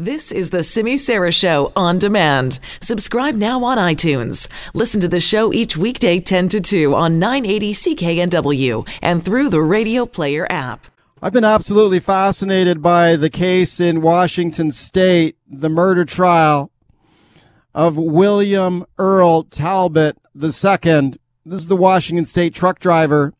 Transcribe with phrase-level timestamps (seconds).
[0.00, 2.58] This is the Simi Sara Show on demand.
[2.80, 4.48] Subscribe now on iTunes.
[4.72, 9.60] Listen to the show each weekday 10 to 2 on 980 CKNW and through the
[9.60, 10.86] Radio Player app.
[11.20, 16.70] I've been absolutely fascinated by the case in Washington State, the murder trial
[17.74, 20.50] of William Earl Talbott II.
[21.44, 23.34] This is the Washington State truck driver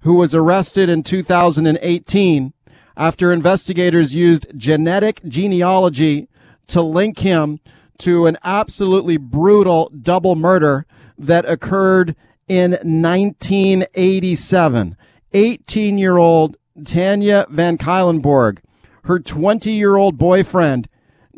[0.00, 2.54] who was arrested in 2018
[2.96, 6.28] after investigators used genetic genealogy
[6.68, 7.58] to link him
[7.98, 10.86] to an absolutely brutal double murder
[11.18, 12.14] that occurred
[12.48, 14.96] in 1987.
[15.32, 18.58] 18 year old Tanya Van Cuylenborg,
[19.04, 20.88] her 20 year old boyfriend,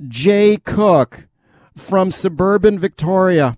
[0.06, 1.26] Jay Cook,
[1.76, 3.56] from suburban Victoria.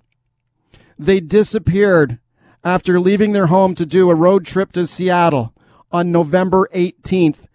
[0.98, 2.18] They disappeared
[2.62, 5.54] after leaving their home to do a road trip to Seattle
[5.90, 7.46] on November 18th,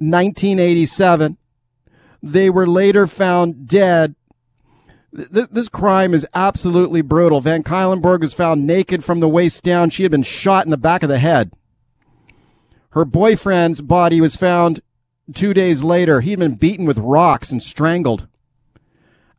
[0.00, 1.36] 1987.
[2.22, 4.14] They were later found dead.
[5.12, 7.40] This crime is absolutely brutal.
[7.40, 9.90] Van Cuylenborg was found naked from the waist down.
[9.90, 11.52] She had been shot in the back of the head.
[12.90, 14.80] Her boyfriend's body was found
[15.34, 16.20] two days later.
[16.20, 18.26] He'd been beaten with rocks and strangled.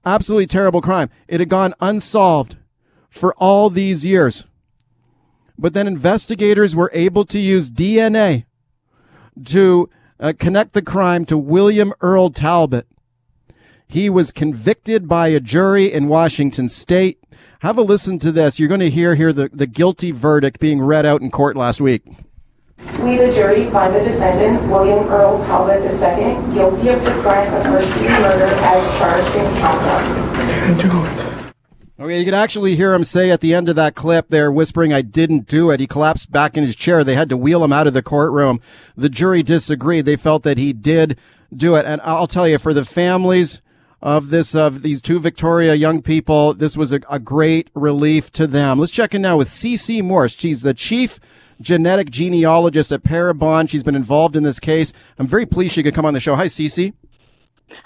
[0.06, 1.10] Absolutely terrible crime.
[1.28, 2.58] It had gone unsolved
[3.10, 4.46] for all these years.
[5.58, 8.46] But then investigators were able to use DNA
[9.46, 9.90] to
[10.22, 12.88] uh, connect the crime to William Earl Talbott.
[13.88, 17.22] He was convicted by a jury in Washington state.
[17.60, 18.60] Have a listen to this.
[18.60, 21.82] You're going to hear here the, the guilty verdict being read out in court last
[21.82, 22.04] week.
[23.00, 27.64] We, the jury, find the defendant, William Earl Talbott II, guilty of the crime of
[27.64, 31.31] first degree murder as charged in count I didn't do it.
[32.02, 34.92] Okay, you could actually hear him say at the end of that clip there, whispering,
[34.92, 35.80] I didn't do it.
[35.80, 37.04] He collapsed back in his chair.
[37.04, 38.60] They had to wheel him out of the courtroom.
[38.98, 40.06] The jury disagreed.
[40.06, 41.16] They felt that he did
[41.56, 41.86] do it.
[41.86, 43.62] And I'll tell you, for the families
[44.02, 48.48] of this, of these two Victoria young people, this was a, a great relief to
[48.48, 48.80] them.
[48.80, 50.28] Let's check in now with CeCe Moore.
[50.28, 51.20] She's the chief
[51.62, 53.70] genetic genealogist at Parabon.
[53.70, 54.92] She's been involved in this case.
[55.20, 56.36] I'm very pleased she could come on the show.
[56.36, 56.94] Hi, CeCe.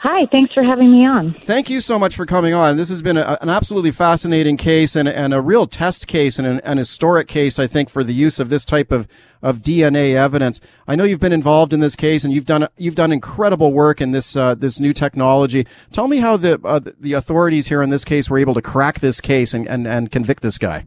[0.07, 1.33] Hi, thanks for having me on.
[1.39, 2.77] Thank you so much for coming on.
[2.77, 6.47] This has been a, an absolutely fascinating case and, and a real test case and
[6.47, 9.07] an, an, historic case, I think, for the use of this type of,
[9.41, 10.61] of DNA evidence.
[10.87, 13.99] I know you've been involved in this case and you've done you've done incredible work
[13.99, 15.65] in this uh, this new technology.
[15.91, 18.99] Tell me how the uh, the authorities here in this case were able to crack
[18.99, 20.85] this case and, and, and convict this guy.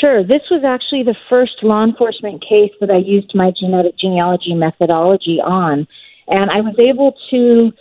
[0.00, 0.24] Sure.
[0.24, 5.42] This was actually the first law enforcement case that I used my genetic genealogy methodology
[5.44, 5.86] on.
[6.28, 7.72] And I was able to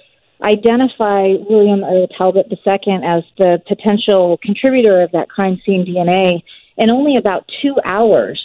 [0.44, 6.42] identify William Earl Talbott II as the potential contributor of that crime scene DNA
[6.78, 8.42] in only about two hours.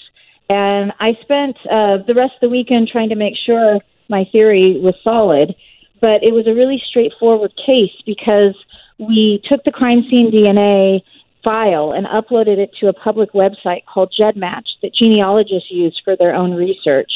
[0.49, 4.79] And I spent uh, the rest of the weekend trying to make sure my theory
[4.81, 5.55] was solid.
[6.01, 8.55] But it was a really straightforward case because
[8.99, 11.01] we took the crime scene DNA
[11.43, 16.35] file and uploaded it to a public website called GEDmatch that genealogists use for their
[16.35, 17.11] own research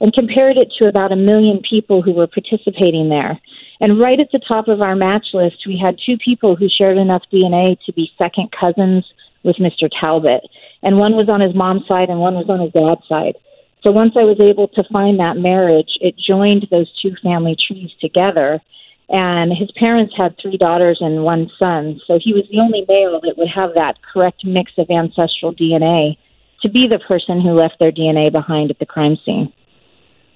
[0.00, 3.40] and compared it to about a million people who were participating there.
[3.80, 6.98] And right at the top of our match list, we had two people who shared
[6.98, 9.04] enough DNA to be second cousins
[9.42, 9.88] with Mr.
[9.88, 10.42] Talbott.
[10.82, 13.36] And one was on his mom's side and one was on his dad's side.
[13.82, 17.90] So once I was able to find that marriage, it joined those two family trees
[18.00, 18.60] together.
[19.08, 22.00] And his parents had three daughters and one son.
[22.06, 26.16] So he was the only male that would have that correct mix of ancestral DNA
[26.62, 29.52] to be the person who left their DNA behind at the crime scene.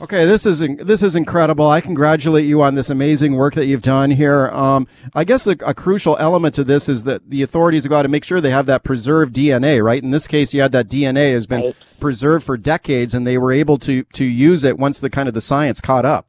[0.00, 1.68] Okay, this is this is incredible.
[1.68, 4.48] I congratulate you on this amazing work that you've done here.
[4.48, 8.02] Um, I guess a, a, crucial element to this is that the authorities have got
[8.02, 10.02] to make sure they have that preserved DNA, right?
[10.02, 11.76] In this case, you had that DNA has been right.
[12.00, 15.34] preserved for decades, and they were able to to use it once the kind of
[15.34, 16.26] the science caught up.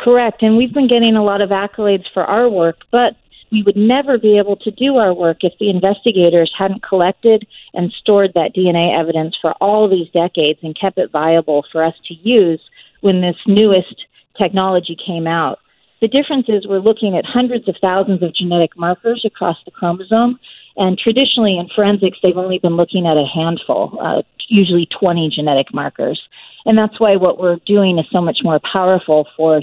[0.00, 3.14] Correct, and we've been getting a lot of accolades for our work, but
[3.50, 7.92] we would never be able to do our work if the investigators hadn't collected and
[8.00, 12.14] stored that DNA evidence for all these decades and kept it viable for us to
[12.14, 12.60] use
[13.00, 14.04] when this newest
[14.36, 15.58] technology came out.
[16.00, 20.38] The difference is we're looking at hundreds of thousands of genetic markers across the chromosome,
[20.76, 25.72] and traditionally in forensics, they've only been looking at a handful, uh, usually 20 genetic
[25.72, 26.20] markers.
[26.66, 29.62] And that's why what we're doing is so much more powerful for,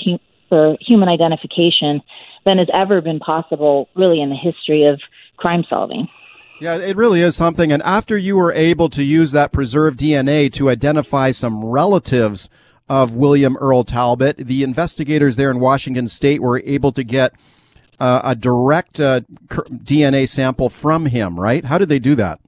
[0.50, 2.01] for human identification
[2.45, 5.01] than has ever been possible, really, in the history of
[5.37, 6.07] crime solving.
[6.59, 7.71] Yeah, it really is something.
[7.71, 12.49] And after you were able to use that preserved DNA to identify some relatives
[12.87, 17.33] of William Earl Talbott, the investigators there in Washington State were able to get
[17.99, 21.65] uh, a direct uh, DNA sample from him, right?
[21.65, 22.39] How did they do that?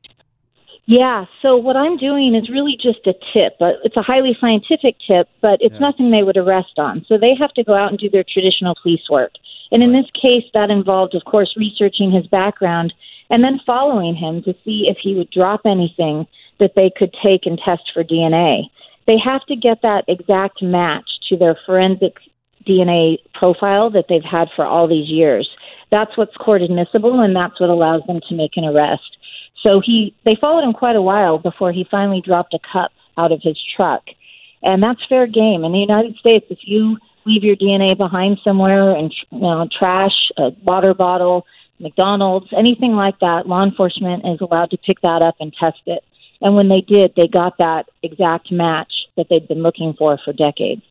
[0.88, 3.54] Yeah, so what I'm doing is really just a tip.
[3.84, 5.80] It's a highly scientific tip, but it's yeah.
[5.80, 7.04] nothing they would arrest on.
[7.08, 9.32] So they have to go out and do their traditional police work.
[9.72, 12.94] And in this case, that involved, of course, researching his background
[13.30, 16.28] and then following him to see if he would drop anything
[16.60, 18.64] that they could take and test for DNA.
[19.08, 22.18] They have to get that exact match to their forensic
[22.68, 25.50] DNA profile that they've had for all these years.
[25.92, 29.18] That's what's court admissible, and that's what allows them to make an arrest.
[29.62, 33.32] So he, they followed him quite a while before he finally dropped a cup out
[33.32, 34.04] of his truck,
[34.62, 35.64] and that's fair game.
[35.64, 40.14] In the United States, if you leave your DNA behind somewhere and you know, trash,
[40.38, 41.46] a water bottle,
[41.80, 46.04] McDonald's, anything like that, law enforcement is allowed to pick that up and test it.
[46.42, 50.34] And when they did, they got that exact match that they'd been looking for for
[50.34, 50.82] decades.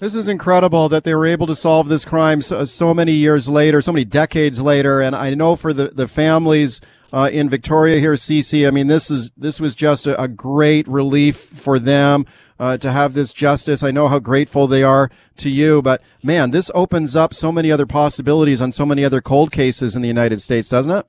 [0.00, 3.48] This is incredible that they were able to solve this crime so, so many years
[3.48, 5.00] later, so many decades later.
[5.00, 6.80] And I know for the, the families
[7.12, 8.66] uh, in Victoria here, CeCe.
[8.66, 12.26] I mean, this is this was just a, a great relief for them
[12.58, 13.82] uh, to have this justice.
[13.82, 17.70] I know how grateful they are to you, but man, this opens up so many
[17.70, 21.06] other possibilities on so many other cold cases in the United States, doesn't it?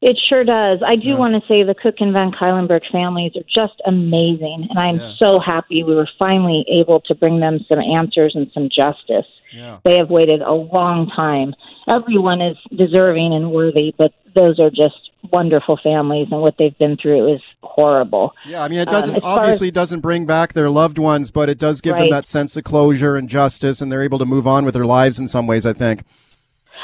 [0.00, 0.80] It sure does.
[0.84, 1.14] I do yeah.
[1.14, 5.14] want to say the Cook and Van Cuylenborg families are just amazing, and I'm yeah.
[5.16, 9.30] so happy we were finally able to bring them some answers and some justice.
[9.52, 9.78] Yeah.
[9.84, 11.54] They have waited a long time.
[11.86, 16.96] Everyone is deserving and worthy, but those are just wonderful families, and what they've been
[16.96, 18.34] through is horrible.
[18.46, 21.48] Yeah, I mean, it doesn't um, obviously as, doesn't bring back their loved ones, but
[21.48, 22.00] it does give right.
[22.00, 24.86] them that sense of closure and justice, and they're able to move on with their
[24.86, 25.66] lives in some ways.
[25.66, 26.04] I think.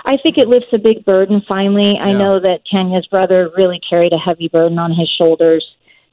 [0.05, 1.95] I think it lifts a big burden finally.
[1.95, 2.05] Yeah.
[2.05, 5.67] I know that Tanya's brother really carried a heavy burden on his shoulders,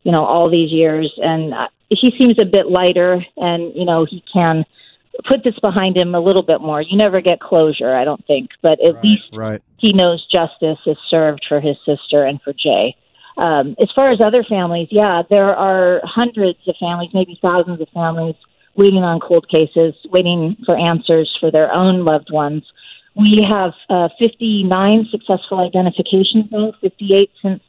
[0.03, 1.13] you know, all these years.
[1.17, 4.65] And uh, he seems a bit lighter and, you know, he can
[5.27, 6.81] put this behind him a little bit more.
[6.81, 9.61] You never get closure, I don't think, but at right, least right.
[9.77, 12.95] he knows justice is served for his sister and for Jay.
[13.37, 17.89] Um, as far as other families, yeah, there are hundreds of families, maybe thousands of
[17.89, 18.35] families
[18.75, 22.63] waiting on cold cases, waiting for answers for their own loved ones.
[23.15, 27.63] We have uh, 59 successful identifications now, 58 since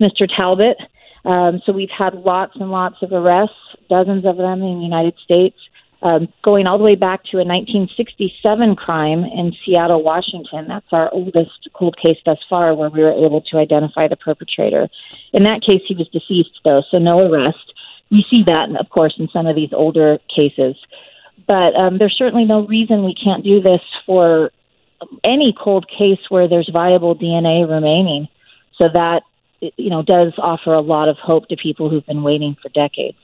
[0.00, 0.28] Mr.
[0.28, 0.76] Talbott.
[1.24, 3.54] Um, so we've had lots and lots of arrests,
[3.88, 5.56] dozens of them in the United States,
[6.02, 10.66] um, going all the way back to a 1967 crime in Seattle, Washington.
[10.68, 14.88] That's our oldest cold case thus far, where we were able to identify the perpetrator.
[15.32, 17.74] In that case, he was deceased, though, so no arrest.
[18.10, 20.76] We see that, of course, in some of these older cases.
[21.46, 24.52] But um, there's certainly no reason we can't do this for
[25.24, 28.28] any cold case where there's viable DNA remaining.
[28.76, 29.22] So that
[29.60, 33.18] you know does offer a lot of hope to people who've been waiting for decades.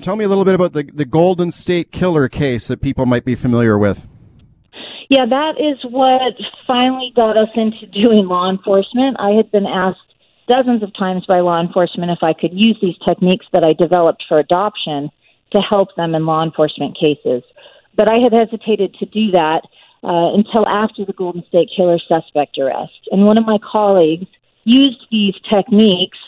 [0.00, 3.24] Tell me a little bit about the the Golden State Killer case that people might
[3.24, 4.06] be familiar with.
[5.08, 6.32] Yeah, that is what
[6.66, 9.16] finally got us into doing law enforcement.
[9.20, 10.00] I had been asked
[10.48, 14.24] dozens of times by law enforcement if I could use these techniques that I developed
[14.28, 15.10] for adoption
[15.52, 17.42] to help them in law enforcement cases.
[17.96, 19.62] But I had hesitated to do that
[20.02, 23.08] uh, until after the Golden State Killer suspect arrest.
[23.10, 24.26] And one of my colleagues
[24.64, 26.18] used these techniques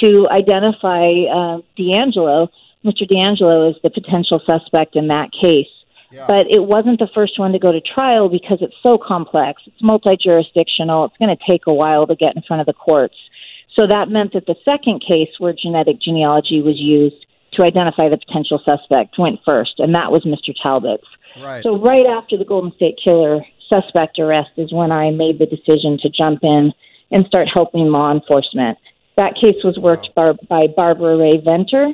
[0.00, 2.48] to identify uh, DeAngelo.
[2.84, 3.10] Mr.
[3.10, 5.68] DeAngelo is the potential suspect in that case.
[6.10, 6.26] Yeah.
[6.26, 9.62] But it wasn't the first one to go to trial because it's so complex.
[9.66, 11.06] It's multi jurisdictional.
[11.06, 13.16] It's going to take a while to get in front of the courts.
[13.74, 18.18] So that meant that the second case where genetic genealogy was used to identify the
[18.18, 20.54] potential suspect went first, and that was Mr.
[20.60, 21.06] Talbott's.
[21.40, 21.62] Right.
[21.62, 25.98] So right after the Golden State Killer suspect arrest is when I made the decision
[26.02, 26.72] to jump in
[27.10, 28.78] and start helping law enforcement.
[29.16, 30.34] That case was worked wow.
[30.48, 31.92] by, by Barbara Ray Venter.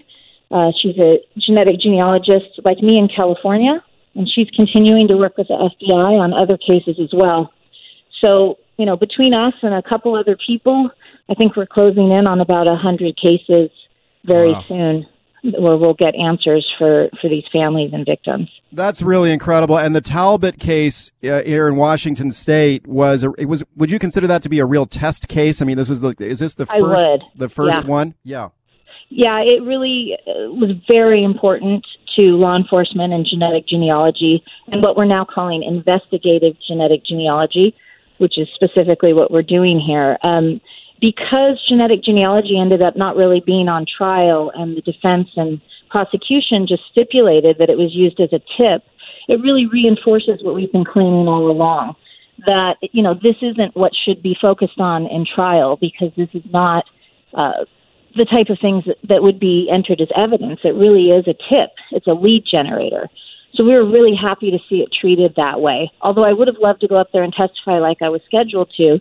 [0.51, 3.83] Uh, she's a genetic genealogist like me in California,
[4.15, 7.53] and she's continuing to work with the FBI on other cases as well.
[8.21, 10.91] So, you know, between us and a couple other people,
[11.29, 13.71] I think we're closing in on about a 100 cases
[14.25, 14.65] very wow.
[14.69, 15.07] soon
[15.43, 18.49] where we'll get answers for, for these families and victims.
[18.73, 19.79] That's really incredible.
[19.79, 23.65] And the Talbott case uh, here in Washington State was a, it was.
[23.77, 25.63] Would you consider that to be a real test case?
[25.63, 27.89] I mean, this is the is this the first the first yeah.
[27.89, 28.15] one?
[28.23, 28.49] Yeah.
[29.11, 31.85] Yeah, it really uh, was very important
[32.17, 37.75] to law enforcement and genetic genealogy, and what we're now calling investigative genetic genealogy,
[38.19, 40.17] which is specifically what we're doing here.
[40.23, 40.61] Um,
[41.01, 46.67] because genetic genealogy ended up not really being on trial and the defense and prosecution
[46.69, 48.85] just stipulated that it was used as a tip,
[49.27, 51.97] it really reinforces what we've been claiming all along
[52.47, 56.43] that you know this isn't what should be focused on in trial because this is
[56.51, 56.85] not
[57.35, 57.65] uh,
[58.17, 60.61] the type of things that, that would be entered as evidence.
[60.65, 61.71] It really is a tip.
[61.93, 63.09] It's a lead generator.
[63.55, 65.91] So we were really happy to see it treated that way.
[66.01, 68.71] Although I would have loved to go up there and testify like I was scheduled
[68.77, 69.01] to,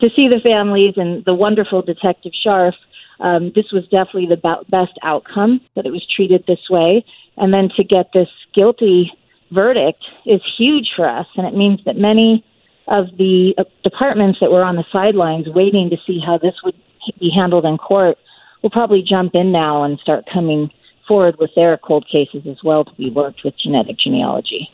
[0.00, 2.72] to see the families and the wonderful Detective Scharf.
[3.20, 7.04] Um, this was definitely the best outcome that it was treated this way.
[7.36, 9.12] And then to get this guilty
[9.52, 11.26] verdict is huge for us.
[11.36, 12.44] And it means that many
[12.88, 16.74] of the uh, departments that were on the sidelines waiting to see how this would
[17.18, 18.16] be handled in court
[18.62, 20.70] will probably jump in now and start coming
[21.06, 24.68] forward with their cold cases as well to be worked with genetic genealogy.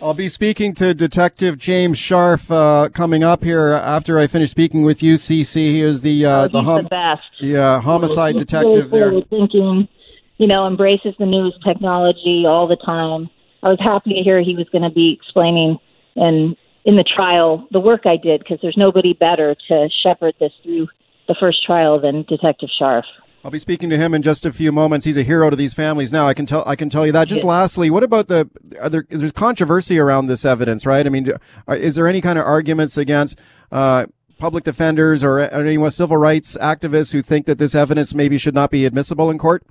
[0.00, 4.84] I'll be speaking to Detective James Scharf uh, coming up here after I finish speaking
[4.84, 5.56] with you, CeCe.
[5.56, 7.22] He is the uh, oh, the, hom- the best.
[7.40, 9.22] Yeah, homicide he's detective really there.
[9.22, 9.88] Thinking,
[10.36, 13.28] you know, embraces the newest technology all the time.
[13.64, 15.78] I was happy to hear he was going to be explaining
[16.14, 20.52] in in the trial the work I did because there's nobody better to shepherd this
[20.62, 20.86] through
[21.26, 23.02] the first trial than Detective Scharf.
[23.44, 25.06] I'll be speaking to him in just a few moments.
[25.06, 26.26] He's a hero to these families now.
[26.26, 26.64] I can tell.
[26.66, 27.28] I can tell you that.
[27.28, 28.50] Just lastly, what about the?
[28.90, 31.06] There, there's controversy around this evidence, right?
[31.06, 31.30] I mean,
[31.68, 33.38] is there any kind of arguments against
[33.70, 34.06] uh,
[34.38, 38.54] public defenders or, or any civil rights activists who think that this evidence maybe should
[38.54, 39.64] not be admissible in court?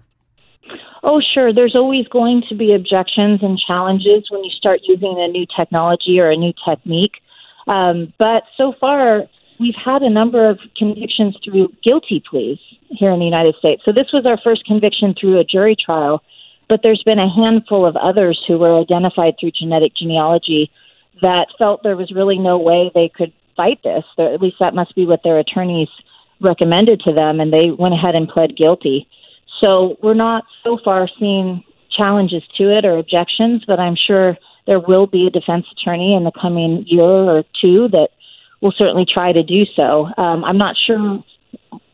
[1.04, 1.54] Oh, sure.
[1.54, 6.20] There's always going to be objections and challenges when you start using a new technology
[6.20, 7.14] or a new technique.
[7.68, 9.26] Um, but so far,
[9.60, 12.60] we've had a number of convictions through guilty pleas
[12.90, 13.82] here in the United States.
[13.86, 16.24] So this was our first conviction through a jury trial,
[16.70, 20.72] but there's been a handful of others who were identified through genetic genealogy
[21.22, 24.04] that felt there was really no way they could fight this.
[24.20, 25.90] At least that must be what their attorneys
[26.40, 29.08] recommended to them, and they went ahead and pled guilty.
[29.60, 34.38] So we're not so far seeing challenges to it or objections, but I'm sure
[34.68, 38.10] there will be a defense attorney in the coming year or two that
[38.62, 40.08] will certainly try to do so.
[40.18, 41.24] Um, I'm not sure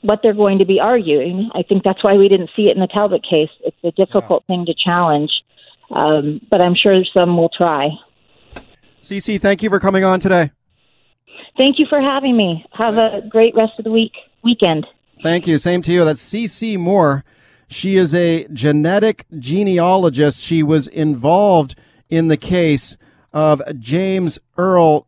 [0.02, 1.50] what they're going to be arguing.
[1.56, 3.50] I think that's why we didn't see it in the Talbott case.
[3.62, 4.56] It's a difficult yeah.
[4.56, 5.32] thing to challenge,
[5.92, 7.90] um, but I'm sure some will try.
[9.02, 10.52] CeCe, thank you for coming on today.
[11.58, 12.66] Thank you for having me.
[12.72, 14.88] Have a great rest of the week weekend.
[15.22, 15.58] Thank you.
[15.58, 16.04] Same to you.
[16.04, 17.24] That's CeCe Moore.
[17.68, 20.44] She is a genetic genealogist.
[20.44, 21.76] She was involved
[22.10, 22.98] in the case
[23.32, 25.08] of James Earl.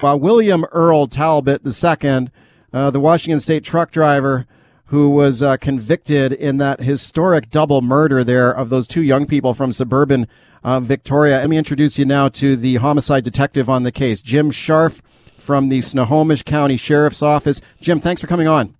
[0.00, 2.28] While William Earl Talbott II,
[2.72, 4.46] uh, the Washington State truck driver
[4.86, 9.52] who was uh, convicted in that historic double murder there of those two young people
[9.52, 10.26] from suburban
[10.64, 11.36] uh, Victoria.
[11.36, 15.00] Let me introduce you now to the homicide detective on the case, Jim Scharf
[15.38, 17.60] from the Snohomish County Sheriff's Office.
[17.80, 18.74] Jim, thanks for coming on.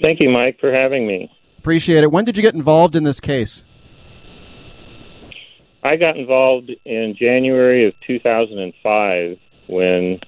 [0.00, 1.30] Thank you, Mike, for having me.
[1.58, 2.12] Appreciate it.
[2.12, 3.64] When did you get involved in this case?
[5.82, 10.20] I got involved in January of 2005 when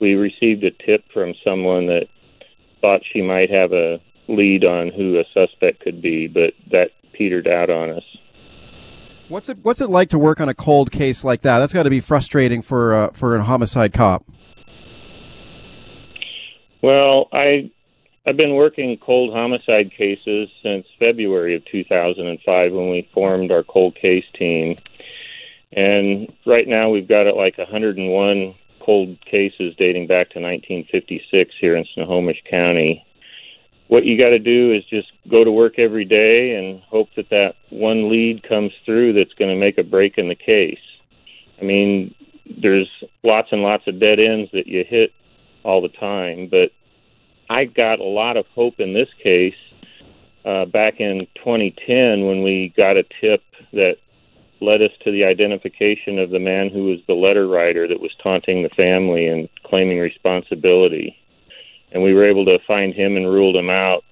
[0.00, 2.08] we received a tip from someone that
[2.80, 7.46] thought she might have a lead on who a suspect could be, but that petered
[7.46, 8.02] out on us.
[9.28, 11.58] What's it What's it like to work on a cold case like that?
[11.58, 14.24] That's got to be frustrating for uh, for a homicide cop.
[16.82, 17.70] Well, I
[18.26, 23.96] I've been working cold homicide cases since February of 2005 when we formed our cold
[23.96, 24.76] case team.
[25.72, 28.54] And right now we've got it like 101
[28.84, 33.04] cold cases dating back to 1956 here in Snohomish County.
[33.88, 37.30] What you got to do is just go to work every day and hope that
[37.30, 40.78] that one lead comes through that's going to make a break in the case.
[41.60, 42.14] I mean,
[42.60, 42.88] there's
[43.22, 45.12] lots and lots of dead ends that you hit
[45.64, 46.70] all the time, but
[47.48, 49.54] I got a lot of hope in this case
[50.44, 53.42] uh, back in 2010 when we got a tip
[53.72, 53.96] that
[54.60, 58.14] led us to the identification of the man who was the letter writer that was
[58.22, 61.16] taunting the family and claiming responsibility.
[61.92, 64.04] And we were able to find him and ruled him out.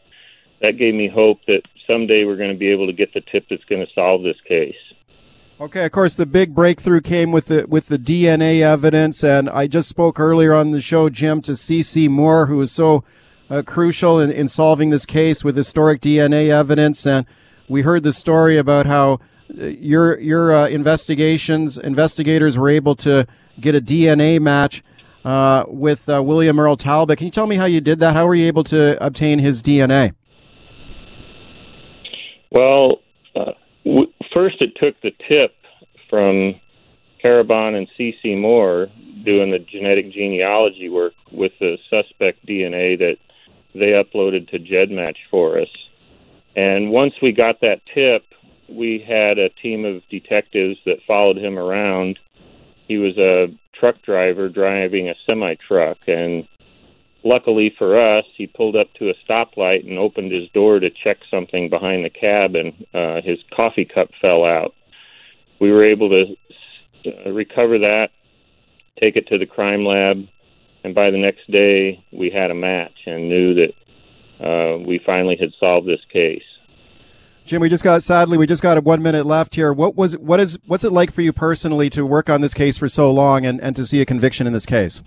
[0.61, 3.47] That gave me hope that someday we're going to be able to get the tip
[3.49, 4.75] that's going to solve this case.
[5.61, 9.69] Okay, of course, the big breakthrough came with the with the DNA evidence, and I
[9.69, 13.05] just spoke earlier on the show, Jim, to CeCe Moore, who was so
[13.49, 17.07] uh, crucial in, in solving this case with historic DNA evidence.
[17.07, 17.25] And
[17.69, 23.27] we heard the story about how your your uh, investigations investigators were able to
[23.61, 24.83] get a DNA match
[25.25, 27.19] uh, with uh, William Earl Talbott.
[27.19, 28.15] Can you tell me how you did that?
[28.15, 30.15] How were you able to obtain his DNA?
[32.51, 33.01] Well,
[33.35, 33.53] uh,
[33.85, 35.55] w- first it took the tip
[36.09, 36.55] from
[37.23, 38.89] Parabon and CeCe Moore
[39.25, 43.17] doing the genetic genealogy work with the suspect DNA that
[43.75, 45.69] they uploaded to GEDmatch for us.
[46.55, 48.25] And once we got that tip,
[48.69, 52.19] we had a team of detectives that followed him around.
[52.89, 53.47] He was a
[53.79, 56.47] truck driver driving a semi truck, and
[57.25, 61.19] luckily for us, he pulled up to a stoplight and opened his door to check
[61.31, 64.75] something behind the cab, and uh, his coffee cup fell out.
[65.61, 68.09] We were able to recover that,
[69.01, 70.27] take it to the crime lab,
[70.85, 75.37] and by the next day, we had a match and knew that uh, we finally
[75.41, 76.43] had solved this case.
[77.45, 79.71] Jim, we just got sadly we just got a one minute left here.
[79.71, 82.79] What was what is what's it like for you personally to work on this case
[82.79, 85.03] for so long and, and to see a conviction in this case?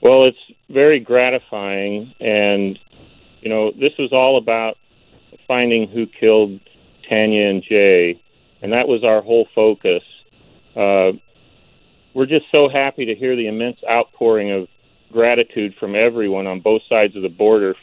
[0.00, 0.38] Well, it's
[0.70, 2.78] very gratifying, and
[3.40, 4.76] you know this was all about
[5.48, 6.60] finding who killed
[7.08, 8.22] Tanya and Jay,
[8.62, 10.02] and that was our whole focus.
[10.76, 11.18] Uh,
[12.14, 14.68] we're just so happy to hear the immense outpouring of
[15.10, 17.74] gratitude from everyone on both sides of the border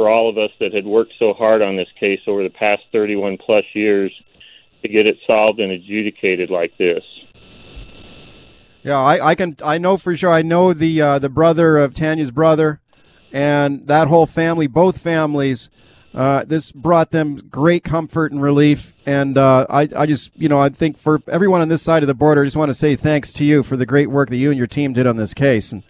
[0.00, 2.80] for all of us that had worked so hard on this case over the past
[2.90, 4.10] 31 plus years
[4.80, 7.04] to get it solved and adjudicated like this.
[8.82, 10.30] Yeah, I, I can I know for sure.
[10.30, 12.80] I know the uh, the brother of Tanya's brother,
[13.30, 15.68] and that whole family, both families.
[16.14, 20.58] Uh, this brought them great comfort and relief, and uh, I I just you know
[20.58, 22.96] I think for everyone on this side of the border, I just want to say
[22.96, 25.34] thanks to you for the great work that you and your team did on this
[25.34, 25.82] case, and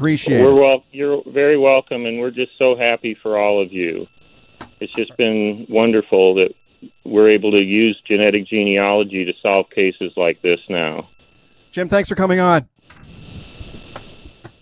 [0.00, 0.54] appreciate we're it.
[0.54, 4.06] well, you're very welcome, and we're just so happy for all of you.
[4.80, 6.54] It's just been wonderful that
[7.04, 11.08] we're able to use genetic genealogy to solve cases like this now.
[11.72, 12.66] Jim, thanks for coming on.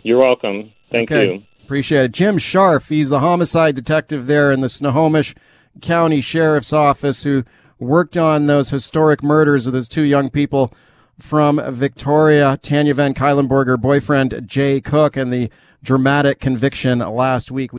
[0.02, 0.72] You're welcome.
[0.90, 1.34] Thank Okay.
[1.34, 1.42] you.
[1.64, 2.12] Appreciate it.
[2.12, 5.34] Jim Scharf, he's the homicide detective there in the Snohomish
[5.82, 7.44] County Sheriff's Office who
[7.78, 10.72] worked on those historic murders of those two young people
[11.20, 15.50] from Victoria, Tanya Van Cuylenborg, boyfriend Jay Cook, and the
[15.82, 17.72] dramatic conviction last week.